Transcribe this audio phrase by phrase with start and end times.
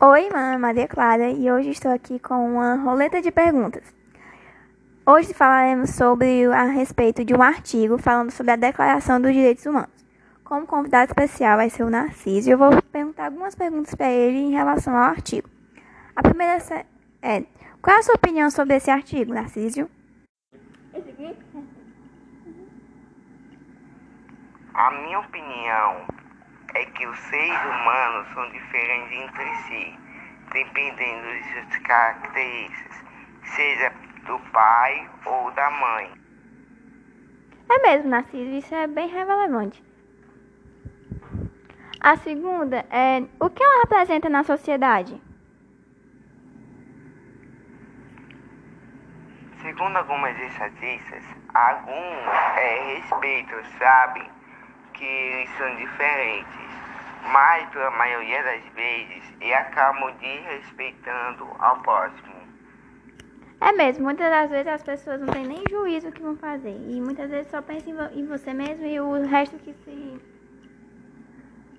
[0.00, 3.94] Oi, meu nome é Maria Clara e hoje estou aqui com uma roleta de perguntas.
[5.06, 10.04] Hoje falaremos sobre a respeito de um artigo falando sobre a Declaração dos Direitos Humanos.
[10.42, 14.38] Como convidado especial vai ser o Narciso e eu vou perguntar algumas perguntas para ele
[14.38, 15.48] em relação ao artigo.
[16.16, 16.58] A primeira
[17.22, 17.44] é:
[17.80, 19.88] qual é a sua opinião sobre esse artigo, Narciso?
[24.74, 26.13] A minha opinião
[26.74, 29.98] é que os seres humanos são diferentes entre si,
[30.52, 33.04] dependendo de suas características,
[33.44, 33.92] seja
[34.26, 36.10] do pai ou da mãe.
[37.68, 39.82] É mesmo, Narciso, isso é bem relevante.
[42.00, 45.20] A segunda é o que ela representa na sociedade?
[49.62, 52.28] Segundo algumas estatísticas, alguns
[52.58, 54.30] é, respeitam, sabem
[54.92, 56.63] que eles são diferentes,
[57.32, 62.34] mas pela maioria das vezes e acabam desrespeitando ao próximo.
[63.60, 66.76] É mesmo, muitas das vezes as pessoas não têm nem juízo o que vão fazer.
[66.88, 70.20] E muitas vezes só pensam em você mesmo e o resto que se.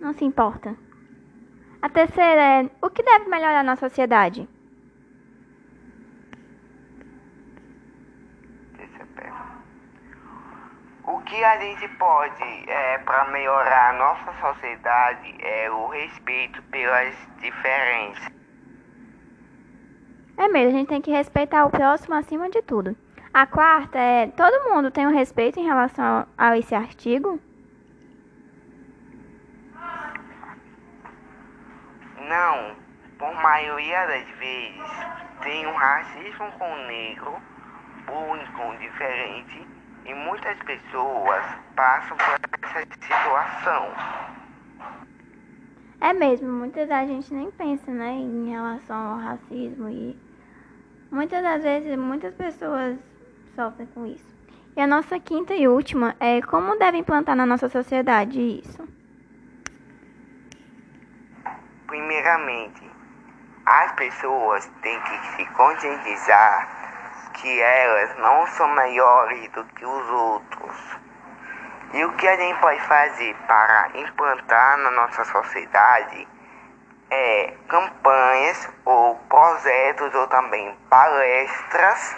[0.00, 0.76] não se importa.
[1.80, 4.48] A terceira é: o que deve melhorar na sociedade?
[11.04, 17.14] O que a gente pode é, para melhorar a nossa sociedade é o respeito pelas
[17.38, 18.32] diferenças.
[20.38, 22.96] É mesmo, a gente tem que respeitar o próximo acima de tudo.
[23.32, 27.38] A quarta é: todo mundo tem um respeito em relação a esse artigo?
[32.16, 32.76] Não,
[33.18, 34.90] por maioria das vezes
[35.42, 37.36] tem um racismo com o negro,
[38.06, 43.92] bullying com o diferente e muitas pessoas passam por essa situação.
[46.00, 50.16] É mesmo, muitas da gente nem pensa, né, em relação ao racismo e
[51.10, 52.96] muitas das vezes muitas pessoas
[53.54, 54.38] sofrem com isso.
[54.76, 58.88] E a nossa quinta e última é como deve implantar na nossa sociedade isso.
[61.88, 62.88] Primeiramente,
[63.66, 66.87] as pessoas têm que se conscientizar
[67.40, 70.98] que elas não são maiores do que os outros.
[71.94, 76.28] E o que a gente pode fazer para implantar na nossa sociedade
[77.10, 82.16] é campanhas ou projetos ou também palestras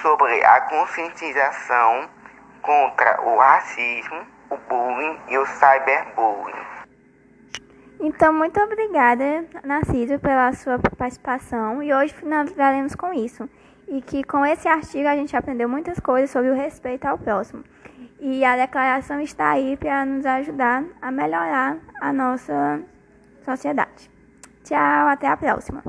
[0.00, 2.08] sobre a conscientização
[2.62, 6.72] contra o racismo, o bullying e o cyberbullying.
[8.00, 13.48] Então, muito obrigada, Narciso, pela sua participação e hoje finalizaremos com isso
[13.88, 17.64] e que com esse artigo a gente aprendeu muitas coisas sobre o respeito ao próximo.
[18.20, 22.80] E a declaração está aí para nos ajudar a melhorar a nossa
[23.44, 24.10] sociedade.
[24.64, 25.82] Tchau, até a próxima.